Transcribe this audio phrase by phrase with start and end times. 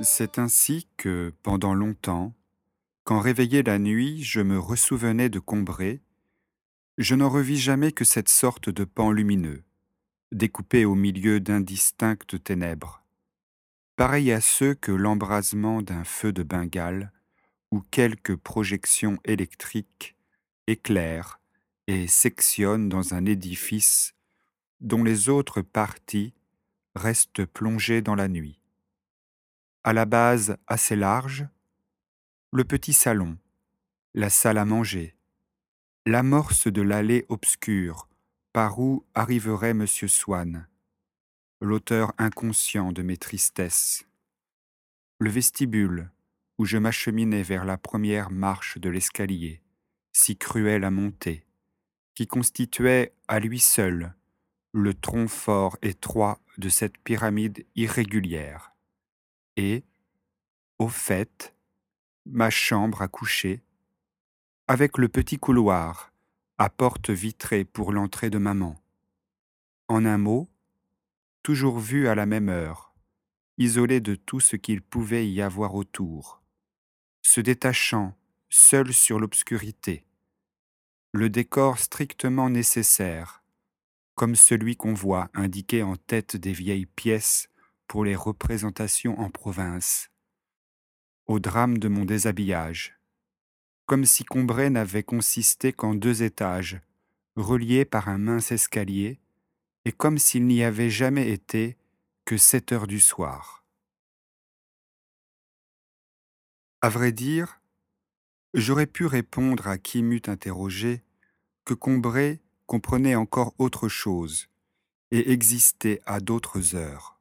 [0.00, 2.34] C'est ainsi que, pendant longtemps,
[3.04, 6.00] quand réveillé la nuit, je me ressouvenais de Combray,
[6.96, 9.62] je n'en revis jamais que cette sorte de pan lumineux,
[10.32, 13.04] découpé au milieu d'indistinctes ténèbres,
[13.96, 17.12] pareil à ceux que l'embrasement d'un feu de Bengale
[17.70, 20.16] ou quelques projections électriques
[20.66, 21.40] éclairent
[21.88, 24.14] et sectionnent dans un édifice
[24.80, 26.32] dont les autres parties
[26.98, 28.60] restent plongées dans la nuit.
[29.84, 31.46] À la base assez large,
[32.52, 33.38] le petit salon,
[34.14, 35.16] la salle à manger,
[36.04, 38.08] l'amorce de l'allée obscure
[38.52, 39.86] par où arriverait M.
[39.86, 40.66] Swann,
[41.60, 44.06] l'auteur inconscient de mes tristesses,
[45.18, 46.10] le vestibule
[46.58, 49.62] où je m'acheminais vers la première marche de l'escalier,
[50.12, 51.46] si cruel à monter,
[52.14, 54.14] qui constituait à lui seul
[54.72, 58.72] le tronc fort étroit de cette pyramide irrégulière.
[59.56, 59.84] Et,
[60.78, 61.54] au fait,
[62.26, 63.62] ma chambre à coucher,
[64.66, 66.12] avec le petit couloir
[66.58, 68.80] à porte vitrée pour l'entrée de maman.
[69.88, 70.48] En un mot,
[71.42, 72.92] toujours vu à la même heure,
[73.56, 76.42] isolé de tout ce qu'il pouvait y avoir autour,
[77.22, 78.14] se détachant
[78.50, 80.04] seul sur l'obscurité,
[81.12, 83.37] le décor strictement nécessaire,
[84.18, 87.50] comme celui qu'on voit indiqué en tête des vieilles pièces
[87.86, 90.10] pour les représentations en province,
[91.26, 92.98] au drame de mon déshabillage,
[93.86, 96.80] comme si Combray n'avait consisté qu'en deux étages,
[97.36, 99.20] reliés par un mince escalier,
[99.84, 101.76] et comme s'il n'y avait jamais été
[102.24, 103.64] que sept heures du soir.
[106.80, 107.60] À vrai dire,
[108.52, 111.04] j'aurais pu répondre à qui m'eût interrogé
[111.64, 114.46] que Combray comprenait encore autre chose
[115.10, 117.18] et existait à d'autres heures.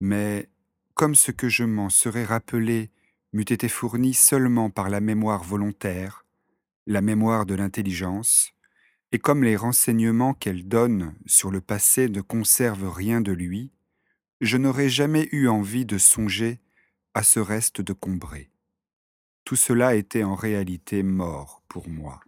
[0.00, 0.48] Mais
[0.92, 2.90] comme ce que je m'en serais rappelé
[3.32, 6.26] m'eût été fourni seulement par la mémoire volontaire,
[6.86, 8.52] la mémoire de l'intelligence,
[9.12, 13.72] et comme les renseignements qu'elle donne sur le passé ne conservent rien de lui,
[14.42, 16.60] je n'aurais jamais eu envie de songer
[17.14, 18.50] à ce reste de Combray.
[19.44, 22.20] Tout cela était en réalité mort pour moi.